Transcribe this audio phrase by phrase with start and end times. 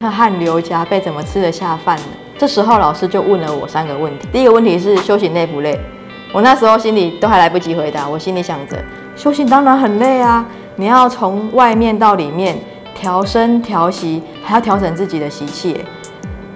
[0.00, 2.04] 那汗流浃背，怎么吃得下饭呢？
[2.38, 4.28] 这时候老师就问了我三个问题。
[4.30, 5.76] 第一个问题是修行累不累？
[6.32, 8.80] 我那时候心里都还来不及回答，我心里想着
[9.16, 12.56] 修行当然很累啊，你要从外面到里面
[12.94, 15.84] 调身调息，还要调整自己的习气。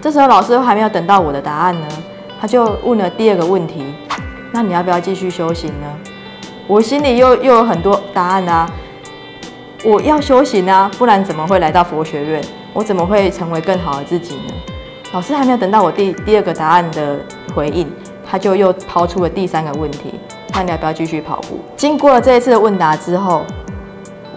[0.00, 1.88] 这时候老师还没有等到我的答案呢，
[2.40, 3.93] 他就问了第二个问题：
[4.52, 5.98] 那你要不要继续修行呢？
[6.68, 8.70] 我心里又又有很多答案啊，
[9.84, 12.40] 我要修行啊，不然怎么会来到佛学院？
[12.75, 14.55] 我怎么会成为更好的自己呢？
[15.12, 17.19] 老师还没有等到我第第二个答案的
[17.55, 17.87] 回应，
[18.27, 20.15] 他就又抛出了第三个问题：
[20.55, 21.60] 那你要不要继续跑步？
[21.77, 23.45] 经过了这一次的问答之后，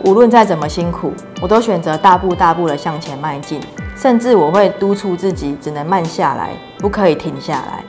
[0.03, 3.61] 无论再怎么辛苦，我都选择大步大步的向前迈进，
[3.95, 7.83] 甚至我会督促自己只能慢下来，不可以停下来。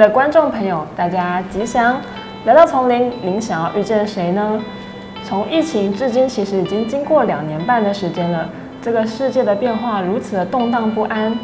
[0.00, 2.00] 的观众朋友，大家吉祥！
[2.46, 4.58] 来到丛林，您想要遇见谁呢？
[5.22, 8.48] 从疫情至今，其实已经经过两年半的时间了。
[8.80, 11.38] 这个世界的变化如此的动荡不安，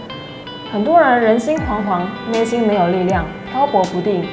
[0.73, 4.27] 很多人人心惶惶，内心没有力量，漂泊不定。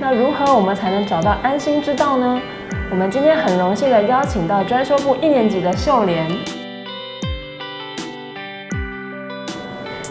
[0.00, 2.42] 那如何我们才能找到安心之道呢？
[2.90, 6.26] 我们今天很荣幸的邀请到专修部一年级的秀莲。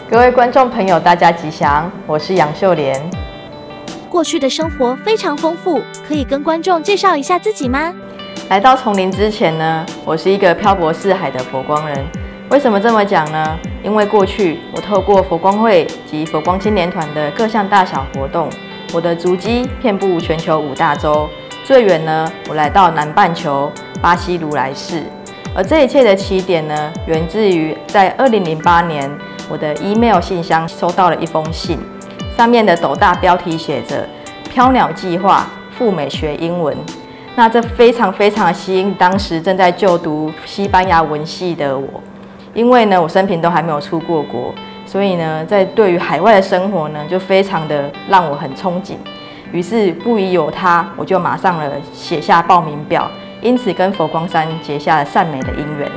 [0.08, 1.92] 各位观众朋友，大家吉祥！
[2.06, 3.19] 我是杨秀莲。
[4.10, 7.94] 过去的生活非常丰富，可以跟观众介绍一下自己吗？
[8.48, 12.04] 来到丛林之前呢，我是一个漂泊四海的佛光人。
[12.50, 13.56] 为什么这么讲呢？
[13.84, 18.50] 因为过去我透过佛光会及佛光青年团的各项大小活动，
[18.92, 21.28] 我的足迹遍布全球五大洲，
[21.64, 23.70] 最远呢，我来到南半球
[24.02, 25.00] 巴西如来寺。
[25.54, 29.08] 而这一切的起点呢，源自于在二零零八年，
[29.48, 31.78] 我的 email 信箱收到了一封信。
[32.40, 34.08] 上面的斗大标题写着
[34.50, 35.46] “飘鸟计划
[35.76, 36.74] 赴美学英文”，
[37.36, 42.02] 那这非常非常吸引当时正在就读西班牙文系的我，
[42.54, 44.54] 因为呢我生平都还没有出过国，
[44.86, 48.94] 所以呢在对于海外的生活呢就非常的让我很憧憬，
[49.52, 53.06] 于是不疑有他，我就马上了写下报名表，
[53.42, 55.92] 因此跟佛光山结下了善美的姻缘。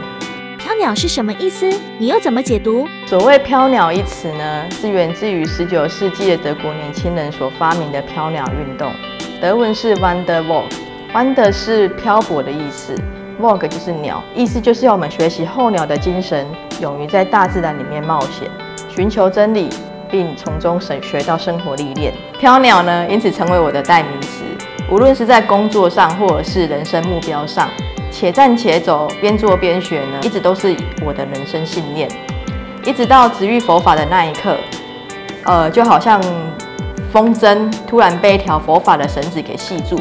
[0.64, 1.70] 飘鸟是什么意思？
[1.98, 2.88] 你又怎么解读？
[3.06, 8.90] 所谓飘鸟一词呢，是源自于十九世纪的德国年轻人所发明的飘鸟运动。
[9.42, 12.96] 德文是 Wanderwalk，Wander 是漂泊的意思
[13.42, 16.48] ，Walk 就是鸟，意思就是要我们学习候鸟的精神，
[16.80, 18.50] 勇于在大自然里面冒险，
[18.88, 19.68] 寻求真理，
[20.10, 22.14] 并从中省学到生活历练。
[22.40, 24.46] 飘鸟呢，因此成为我的代名词，
[24.90, 27.68] 无论是在工作上，或者是人生目标上。
[28.14, 32.08] 且战且走，边做边学呢，一直都是我的人生信念。
[32.86, 34.56] 一直到直遇佛法的那一刻，
[35.46, 36.22] 呃，就好像
[37.12, 40.00] 风筝突然被一条佛法的绳子给系住，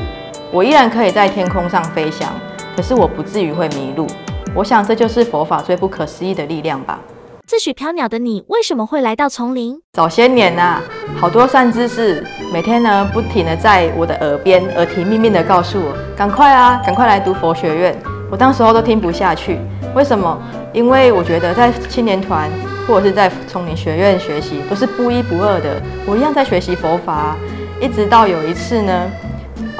[0.53, 2.29] 我依然可以在天空上飞翔，
[2.77, 4.07] 可是我不至于会迷路。
[4.55, 7.01] 我想这就是佛法最不可思议的力量吧。
[7.47, 9.81] 自诩飘鸟的你，为什么会来到丛林？
[9.95, 10.81] 早些年呐，
[11.19, 17.97] 好多善知识每天呢不停的在我的耳边耳提面命的告诉我，赶快啊，赶快来读佛学院。
[18.31, 19.59] 我当时候都听不下去，
[19.95, 20.39] 为什么？
[20.71, 22.51] 因为我觉得在青年团
[22.87, 27.35] 或者是在丛林学院学习都是不一不二的，我一样在学习佛法。
[27.81, 29.11] 一直到有一次呢，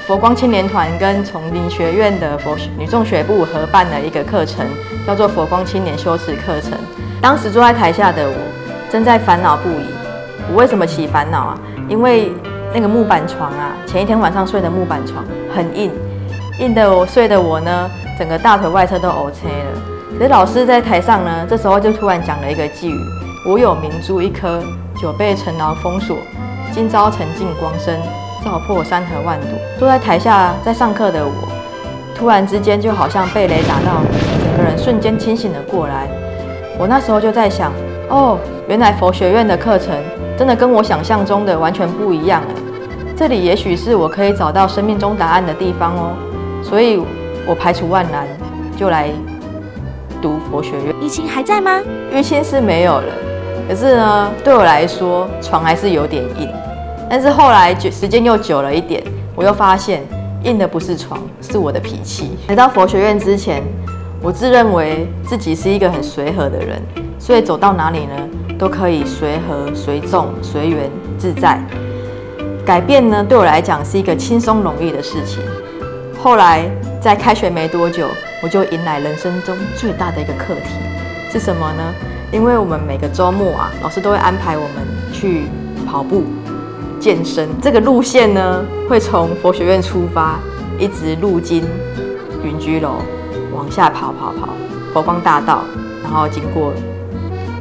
[0.07, 4.67] 佛光青年团跟丛林学院的佛女众学部合办了一个课程，
[5.07, 6.73] 叫做佛光青年修持课程。
[7.21, 8.35] 当时坐在台下的我，
[8.91, 9.85] 正在烦恼不已。
[10.51, 11.59] 我为什么起烦恼啊？
[11.89, 12.33] 因为
[12.75, 15.23] 那个木板床啊，前一天晚上睡的木板床
[15.55, 15.91] 很硬，
[16.59, 19.83] 硬的我睡的我呢，整个大腿外侧都 O K 了。
[20.19, 22.99] 可是老师在台上呢，这时候就突然讲了一个寄语：
[23.47, 24.63] 我有明珠一颗，
[25.01, 26.17] 久被尘劳封锁，
[26.73, 27.95] 今朝沉尽光生，
[28.43, 29.49] 照破山河万堵。
[29.79, 31.33] 坐在台下在上课的我，
[32.15, 34.01] 突然之间就好像被雷打到，
[34.43, 36.09] 整个人瞬间清醒了过来。
[36.79, 37.71] 我那时候就在想，
[38.09, 39.95] 哦，原来佛学院的课程
[40.43, 46.17] 真的跟我想象中的完全不一样哎，这里也许是我可以找到生命中答案的地方哦，
[46.65, 47.01] 所以
[47.47, 48.27] 我排除万难
[48.77, 49.09] 就来
[50.21, 50.93] 读佛学院。
[51.01, 51.81] 玉清还在吗？
[52.13, 53.13] 淤青是没有了，
[53.69, 56.49] 可是呢，对我来说床还是有点硬。
[57.09, 59.01] 但是后来久时间又久了一点，
[59.37, 60.03] 我又发现
[60.43, 62.37] 硬的不是床，是我的脾气。
[62.49, 63.63] 来到佛学院之前。
[64.21, 66.83] 我自认为自己是一个很随和的人，
[67.19, 68.13] 所以走到哪里呢，
[68.59, 71.61] 都可以随和、随众、随缘、自在。
[72.65, 75.43] 改变呢，对我来讲是一个轻松容易的事情。
[76.17, 76.71] 后来
[77.01, 78.07] 在开学没多久，
[78.43, 80.71] 我就迎来人生中最大的一个课题
[81.31, 81.83] 是什么呢？
[82.31, 85.43] 因为我们每个周末啊，老师都会安排我们去
[85.85, 86.25] 跑步、
[87.01, 87.49] 健身。
[87.61, 90.39] 这个路线呢，会从佛学院出发，
[90.79, 91.65] 一直路经
[92.45, 93.03] 云居楼，
[93.53, 94.51] 往下跑跑跑
[94.95, 95.65] 佛光大道，
[96.03, 96.73] 然后经过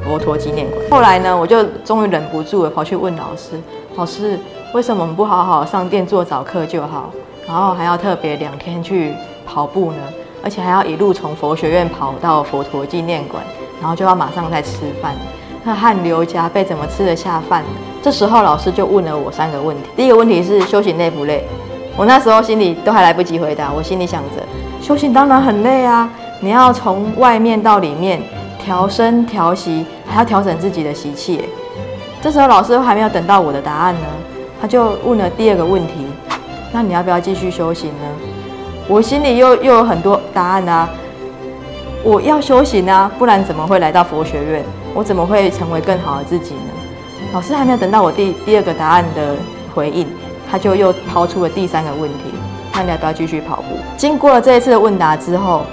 [0.03, 0.81] 佛陀纪念馆。
[0.89, 3.61] 后来呢，我就终于忍不住了，跑去问老师
[3.95, 4.39] ：“老师，
[4.73, 7.11] 为什么我们不好好上殿做早课就好？”
[7.47, 9.13] 然后还要特别两天去
[9.45, 9.97] 跑步呢，
[10.43, 13.43] 而且还要一路从佛学院跑到佛陀纪念馆，
[13.79, 15.15] 然后就要马上再吃饭，
[15.63, 17.63] 那汗流浃背，怎么吃得下饭？
[18.01, 19.89] 这时候老师就问了我三个问题。
[19.95, 21.43] 第一个问题是修行累不累？
[21.97, 24.41] 我那时候心里都还来不及回答，我心里想着
[24.81, 26.09] 修行当然很累啊，
[26.39, 28.21] 你要从外面到里面
[28.63, 31.49] 调身调息，还要调整自己的习气。
[32.21, 34.07] 这时候老师还没有等到我的答案呢，
[34.61, 36.05] 他就问了第二个问题。
[36.71, 38.05] 那你要不要继续修行呢？
[38.87, 40.89] 我心里又又有很多答案啊！
[42.03, 44.63] 我要修行啊，不然怎么会来到佛学院？
[44.93, 46.71] 我怎么会成为更好的自己呢？
[47.33, 49.35] 老师还没有等到我第第二个答案的
[49.73, 50.07] 回应，
[50.49, 52.33] 他就又抛出了第三个问题：
[52.73, 53.77] 那你要不要继续跑步？
[53.97, 55.63] 经过了这一次的问答之后，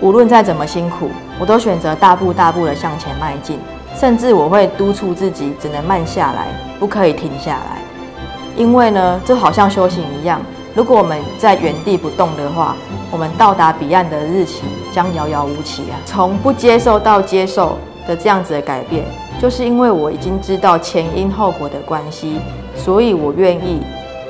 [0.00, 1.10] 无论再怎么辛苦，
[1.42, 3.58] 我都选择大步大步的向前迈进，
[3.98, 6.46] 甚至我会督促自己只能慢下来，
[6.78, 7.82] 不可以停下来。
[8.56, 10.40] 因为呢，这好像修行一样。
[10.72, 12.76] 如果我们在原地不动的话，
[13.10, 14.62] 我们到达彼岸的日期
[14.92, 15.98] 将遥遥无期啊！
[16.06, 19.04] 从不接受到接受的这样子的改变，
[19.40, 22.36] 就是因为我已经知道前因后果的关系，
[22.76, 23.80] 所以我愿意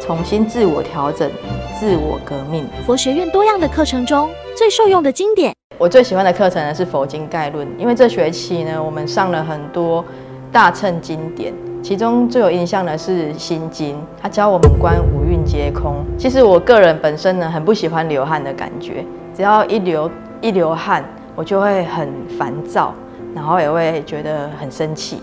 [0.00, 1.30] 重新自我调整、
[1.78, 2.66] 自我革命。
[2.86, 10.04] 佛学院多样的课程中最受用的经典，我最喜欢的课程呢是《佛经概论》，因为这学期呢，我们上了很多
[10.52, 11.52] 大乘经典。
[11.82, 15.96] 其中最有印象的是《心经》，它教我们观五蕴皆空。
[16.16, 20.08] 其实我个人本身呢，很不喜欢流汗的感觉，只要一流
[20.40, 22.08] 一流汗，我就会很
[22.38, 22.94] 烦躁，
[23.34, 25.20] 然后也会觉得很生气。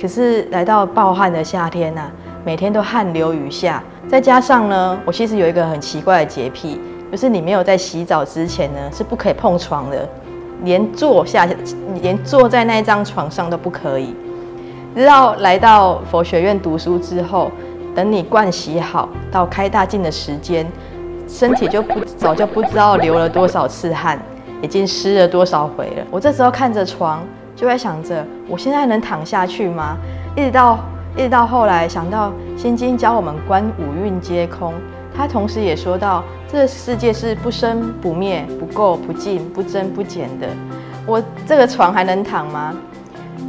[0.00, 2.10] 可是来到暴汗的夏天呐，
[2.42, 6.80] 每天都汗流雨下，再加上呢，我其实有一个很奇怪的洁癖，
[7.10, 10.08] 就是你没有在洗澡之前呢，是不可以碰床的，
[10.62, 11.46] 连坐下，
[12.00, 14.14] 连坐在那张床上都不可以。
[14.94, 17.50] 直到来到佛学院读书之后，
[17.94, 20.66] 等你灌洗好到开大镜的时间，
[21.26, 24.20] 身体就不早就不知道流了多少次汗，
[24.62, 26.04] 已经湿了多少回了。
[26.10, 27.22] 我这时候看着床，
[27.56, 29.96] 就会想着：我现在能躺下去吗？
[30.36, 30.78] 一直到
[31.16, 32.30] 一直到后来想到
[32.60, 34.72] 《心经》教我们观五蕴皆空，
[35.20, 40.48] 他同时也说到这个世界是不生不灭、不垢不净、不增不减的。
[41.06, 42.74] 我这个床还能躺吗？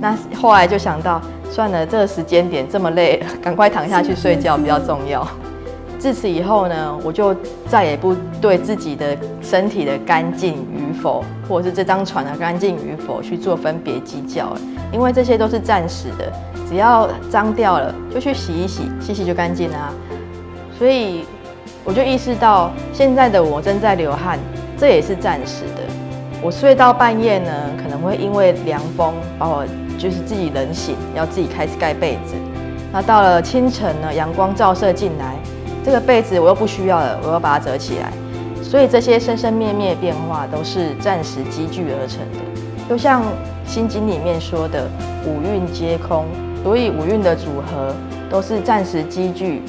[0.01, 5.25] 那后来就想到，算了，这个时间点这么累，赶快躺下去睡觉比较重要。
[5.97, 7.33] 自此以后呢，我就
[7.69, 16.29] 再也不对自己的身体的干净与否，或者是这张床的干净与否去做分别计较了，因为这些都是暂时的，
[16.67, 19.93] 只要脏掉了就去洗一洗，洗洗就干净啦。
[20.77, 21.23] 所以
[21.83, 24.39] 我就意识到，现在的我正在流汗，
[24.77, 25.81] 这也是暂时的。
[26.41, 27.51] 我睡到半夜呢，
[27.81, 29.65] 可能会因为凉风把我。
[29.99, 32.33] 就是自己冷醒，要自己开始盖被子。
[32.91, 35.35] 那到了清晨呢，阳光照射进来，
[35.85, 38.11] 这个被子我又不需要了，我要把它折起来。
[38.63, 42.39] 所以这些生生灭灭变化都是暂时积聚而成的。
[42.89, 43.21] 就像
[43.63, 44.89] 《心经》里面说的
[45.23, 46.25] “五蕴皆空”，
[46.65, 47.93] 所以五蕴的组合
[48.27, 49.61] 都是暂时积聚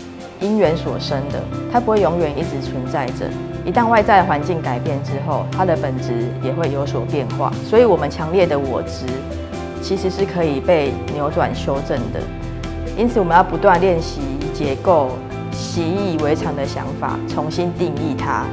[0.42, 1.40] 因缘所生的，
[1.72, 3.26] 它不会永远一直存在着。
[3.64, 7.50] 一旦外在环境改变之后，它的本质也会有所变化。
[7.64, 9.06] 所以，我们强烈的我执。
[9.80, 12.20] 其实是可以被扭转修正的，
[12.96, 14.20] 因此我们要不断练习
[14.54, 15.08] 结构
[15.50, 18.44] 习以为常的想法，重新定义它，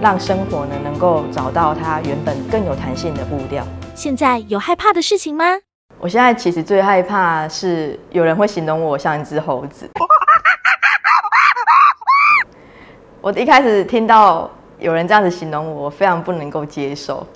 [0.00, 3.64] 让生活呢能够找到它原本更有弹性的步调。
[3.94, 5.44] 现在有害怕的事情吗？
[6.00, 9.88] 我现在其实最害怕是有人会形容我像一只猴子。
[13.24, 17.26] 我一开始听到有人这样子形容我，非常不能够接受，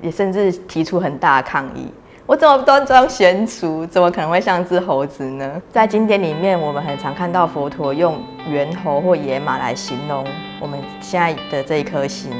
[0.00, 1.92] 也甚至提出很大的抗议。
[2.24, 5.60] 我怎么端庄娴熟，怎么可能会像只猴子呢？
[5.70, 10.24] 在经典里面，我们很常看到佛陀用猿猴或野马来形容
[10.58, 12.30] 我们现在的这一颗心。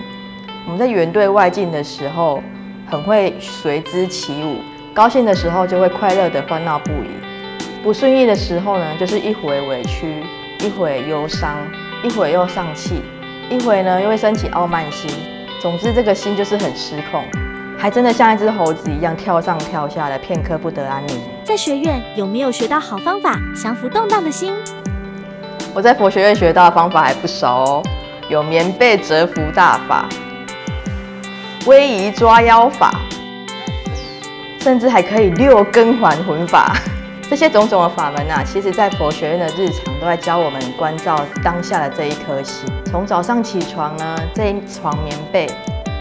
[0.65, 2.43] 我们在缘对外境的时候，
[2.91, 4.55] 很会随之起舞；
[4.95, 7.11] 高兴的时候，就会快乐的欢闹不已；
[7.83, 10.25] 不顺意的时候呢，就是一会委屈，
[10.61, 11.59] 一会忧伤，
[12.03, 13.03] 一会又丧气，
[13.51, 15.11] 一会呢又会升起傲慢心。
[15.61, 17.25] 总之，这个心就是很失控，
[17.79, 21.21] 还真的像一只猴子一样跳上跳下的，片刻不得安宁。
[21.43, 24.53] 在学院有没有学到好方法降服动荡的心？
[25.75, 27.83] 我在佛学院学到的方法还不少哦，
[28.29, 30.07] 有棉被折服大法、
[31.67, 32.95] 威仪抓妖法，
[34.61, 36.77] 甚至还可以六根还魂法。
[37.29, 42.69] 这些种种的法门啊，其实在佛学院的日常都在教我们关照当下的这一颗心。
[42.85, 45.51] 从早上起床呢，这一床棉被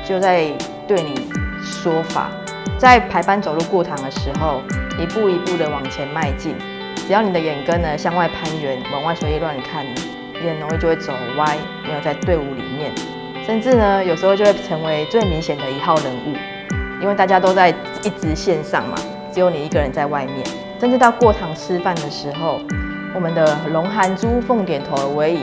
[0.08, 0.46] 就在
[0.88, 1.27] 对你
[1.63, 2.29] 说法；
[2.77, 4.62] 在排班走路过堂的时候，
[5.00, 6.55] 一步一步的往前迈进。
[7.08, 9.84] 只要你的眼根呢向外攀援，往外随意乱看，
[10.34, 12.91] 你很容易就会走歪，没有在队伍里面，
[13.44, 16.36] 甚至呢有时候就会成为最明显的一号人物，
[17.01, 17.70] 因为大家都在
[18.03, 18.96] 一直线上嘛，
[19.34, 20.64] 只有你一个人在外面。
[20.86, 22.60] 甚至到过堂吃饭的时候，
[23.15, 25.42] 我们的龙含珠凤点头的威仪，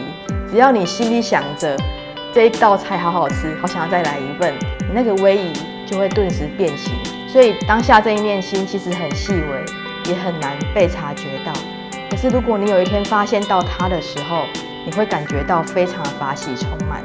[0.49, 1.76] 只要你心里想着
[2.32, 5.52] 这一道菜好好吃，好想要再来一份，你那个威仪
[5.84, 6.92] 就会顿时变形。
[7.26, 11.52] 所以当下这一念心其实很细微，也很难被察觉到。
[12.08, 14.44] 可是如果你有一天发现到它的时候，
[14.87, 17.02] 你会感觉到非常的法喜充满。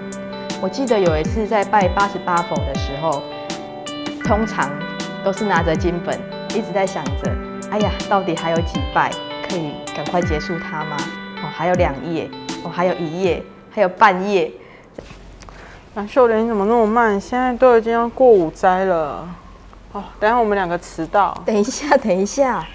[0.62, 3.24] 我记得有一次在拜八十八佛的时候，
[4.24, 4.70] 通常
[5.24, 6.15] 都是拿着经本，
[6.50, 7.47] 一直在想着。
[7.69, 9.12] 哎呀，到底还有几拜
[9.47, 10.97] 可以赶快结束它吗？
[11.43, 12.29] 哦，还有两页，
[12.63, 14.51] 哦，还有一页，还有半页。
[15.95, 17.19] 蓝秀莲，你怎么那么慢？
[17.19, 19.27] 现在都已经要过午斋了。
[19.91, 21.36] 哦，等下我们两个迟到。
[21.45, 22.65] 等一下，等一下。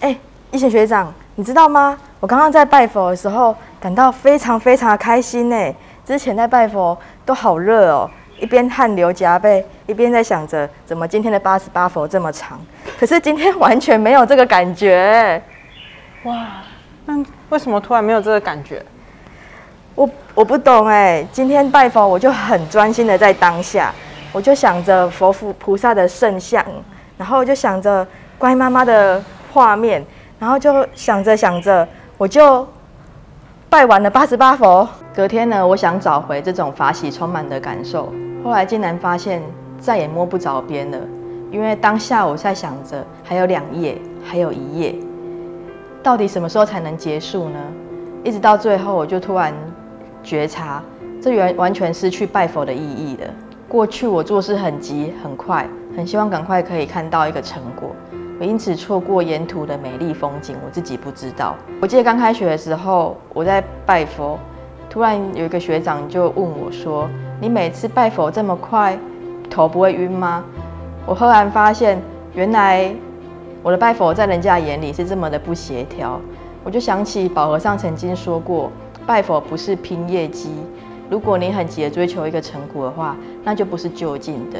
[0.00, 0.16] 哎，
[0.52, 1.98] 一贤学长，你知道吗？
[2.20, 5.74] 我刚刚在拜佛的时候，感到非常非常的开心呢。
[6.06, 8.08] 之前在拜佛都好热哦。
[8.38, 12.58] 一边汗流浃背，一边在想着怎么今天的八十八佛这么长，
[13.00, 15.42] 可是今天完全没有这个感觉。
[16.24, 16.48] 哇，
[17.06, 17.16] 那
[17.48, 18.84] 为什么突然没有这个感觉？
[19.94, 21.26] 我我不懂哎。
[21.32, 23.90] 今天拜佛我就很专心的在当下，
[24.32, 26.62] 我就想着佛菩菩萨的圣像，
[27.16, 30.04] 然后就想着乖妈妈的画面，
[30.38, 31.88] 然后就想着想着，
[32.18, 32.68] 我就
[33.70, 34.86] 拜完了八十八佛。
[35.14, 38.12] 隔天呢，我想找回这种法喜充满的感受。
[38.44, 39.42] 后来竟然发现
[39.78, 40.98] 再也摸不着边了，
[41.50, 44.94] 因为当下我在想着还有两页，还有一页，
[46.02, 47.58] 到底什么时候才能结束呢？
[48.22, 49.54] 一直到最后，我就突然
[50.22, 50.82] 觉察，
[51.20, 53.26] 这完完全失去拜佛的意义了。
[53.68, 57.90] 过去我做事很急很快，很希望赶快可以看到一个成果，
[58.38, 61.56] 我因此错过沿途的美丽风景，我自己不知道。
[61.80, 64.38] 我记得刚开学的时候，我在拜佛，
[64.88, 67.08] 突然有一个学长就问我说。
[67.42, 68.98] 你每次拜佛这么快，
[69.48, 70.44] 头不会晕吗？
[71.06, 72.00] 我忽然发现，
[72.34, 72.94] 原来
[73.62, 76.20] 我的拜佛在人家眼里是这么的不协调。
[76.62, 78.70] 我就想起宝和尚曾经说过，
[79.06, 80.50] 拜佛不是拼业绩。
[81.08, 84.58] 如果你很急的追求一个成果的话，那就不是就近的。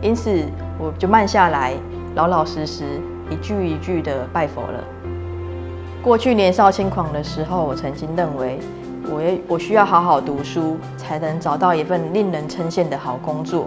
[0.00, 0.44] 因此，
[0.78, 1.72] 我就慢下来，
[2.14, 2.84] 老老实实
[3.30, 4.84] 一句一句的拜佛了。
[6.02, 8.58] 过去年少轻狂的时候，我曾经认为。
[9.10, 13.66] 我也我需要好好读书，才能找到一份令人称羡的好工作。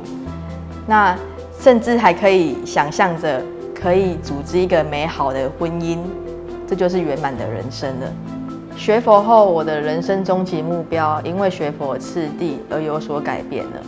[0.88, 1.13] 那
[1.60, 3.42] 甚至还可以想象着
[3.74, 6.00] 可以组织一个美好的婚姻，
[6.68, 8.08] 这就是圆满的人生了。
[8.78, 13.82] 学佛后，我的人生终极目标因为学佛次第而有所改变了。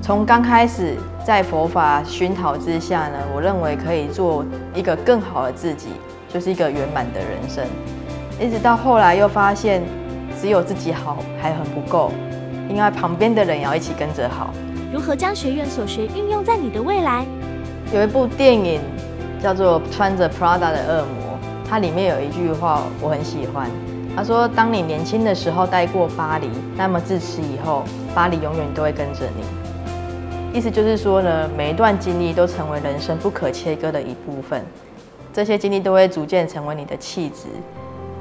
[0.00, 5.88] 从刚开始在佛法熏陶之下呢，我认为可以做一个更好的自己，
[6.28, 7.64] 就是一个圆满的人生。
[8.40, 9.82] 一直到后来又发现。
[10.40, 12.10] 只有自己好还很不够，
[12.66, 14.54] 因为旁边的人也要一起跟着好。
[14.92, 17.24] 如何将学院所学运用在你的未来？
[17.94, 18.80] 有一部电影
[19.40, 23.70] 叫做《穿着 Prada 的恶魔》，它里面有一句话我很喜欢。
[24.16, 29.44] 他说：“当你年轻的时候待过巴黎，那么自此以后，巴黎永远都会跟着你。”
[30.52, 34.66] 意思就是说呢，每一段经历都成为人生不可切割的一部分，
[35.32, 37.46] 这些经历都会逐渐成为你的气质，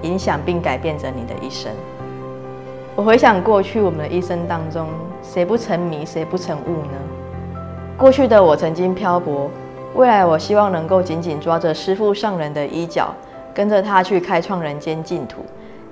[0.04, 1.72] 影响并改变着你的一生。
[3.00, 4.90] 我回想过去我们的一生当中，
[5.24, 7.00] 谁不沉迷，谁不成悟呢？
[7.98, 9.50] 过去的我曾经漂泊，
[9.96, 13.16] 未来我希望能够紧紧抓着师父上人的衣角，
[13.56, 15.46] 跟着他去开创人间净土。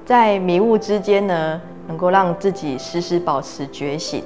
[0.06, 4.22] 在迷雾之间呢，能够让自己时时保持觉醒，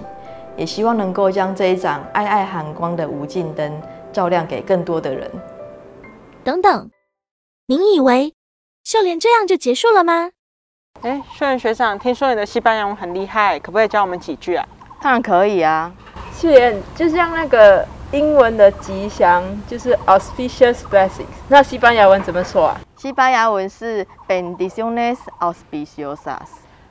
[0.58, 3.72] 也希望能够将这一盏爱爱寒光的无尽灯
[4.12, 5.30] 照亮给更多的人。
[6.44, 6.90] 等等，
[7.68, 8.34] 您以为
[8.84, 10.32] 秀莲这样就结束了吗？
[11.04, 14.64] 哎，秀莲学长，听说你的西班牙文很厉害，可不可以教我们几句啊？
[15.02, 15.92] 当然可以啊。
[16.32, 21.26] 秀莲，就像那个英文的吉祥，就是 auspicious blessings。
[21.48, 22.80] 那西班牙文怎么说啊？
[22.98, 26.38] 西班牙文是 bendiciones auspiciosas。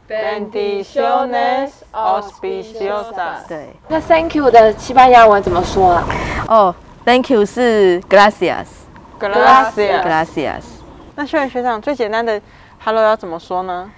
[0.09, 3.47] bendiciones auspiciosas。
[3.47, 6.05] 对，那 Thank you 的西班牙文怎么说啊？
[6.49, 6.75] 哦
[7.05, 8.67] ，Thank you 是 gracias。
[9.21, 10.02] Gracias。
[10.02, 10.62] gracias。
[11.14, 12.43] 那秀妍学长最简单的
[12.85, 13.88] hello 要怎么说呢？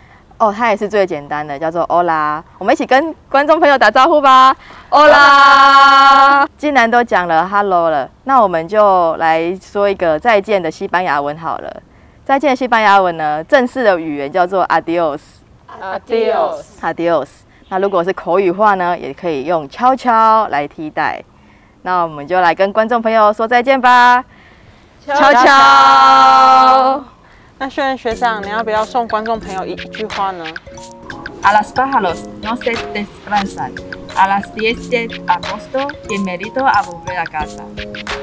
[0.43, 2.43] 哦，它也是最简单的，叫做 Hola。
[2.59, 4.53] 我们一起跟观众朋友打招呼吧
[4.91, 6.45] ，Hola。
[6.59, 11.83] 既然都讲了 Hello 了，那我们就来说一个再见的西班牙文好了。
[12.25, 15.21] 再见的西班牙文呢，正式的语言叫做 Adios。
[15.81, 16.65] Adios。
[16.81, 17.29] Adios。
[17.69, 21.23] 那如果是口语化呢，也可以用悄悄来替代。
[21.83, 24.25] 那我们就来跟观众朋友说再见吧，
[25.07, 27.05] 悄悄。
[27.63, 30.45] 那秀妍学长，你要不要送观众朋友一一句话呢
[31.43, 33.71] ？A los pájaros no se descansan.
[34.17, 37.63] A las 10 de agosto, bienvenido a volver a casa.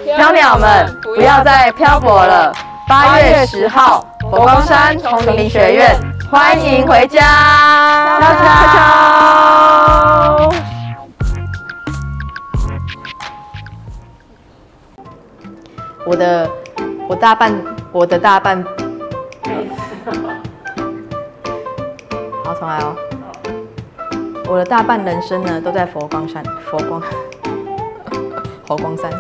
[0.04, 2.54] 飘鸟们不要再漂泊了。
[2.86, 5.98] 八月十号，佛光山丛林学院，
[6.30, 8.20] 欢迎回家。
[8.20, 8.34] 悄
[8.74, 10.52] 悄。
[16.06, 16.52] 我的，
[17.08, 17.54] 我大半，
[17.94, 18.62] 我的大半。
[22.44, 22.96] 好，重来哦。
[24.48, 27.02] 我的大半人生呢，都在佛光山，佛光，
[28.66, 29.12] 佛光山。